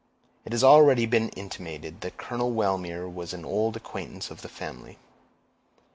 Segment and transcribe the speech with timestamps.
[0.45, 4.97] It has already been intimated that Colonel Wellmere was an old acquaintance of the family.